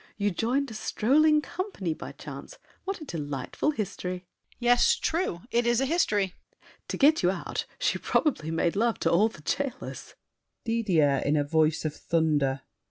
[0.17, 4.25] You joined a strolling company by chance; What a delightful history!
[4.57, 4.57] DIDIER.
[4.57, 6.25] Yes, true It is a history!
[6.49, 6.75] SAVERNY.
[6.87, 10.15] To get you out She probably made love to all the jailers.
[10.65, 12.61] DIDIER (in a voice of thunder).